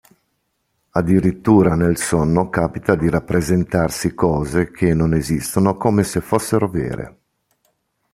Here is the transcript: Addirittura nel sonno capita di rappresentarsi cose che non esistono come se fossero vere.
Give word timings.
Addirittura 0.93 1.75
nel 1.75 1.95
sonno 1.95 2.49
capita 2.49 2.95
di 2.95 3.07
rappresentarsi 3.07 4.15
cose 4.15 4.71
che 4.71 4.95
non 4.95 5.13
esistono 5.13 5.77
come 5.77 6.03
se 6.03 6.21
fossero 6.21 6.67
vere. 6.69 7.19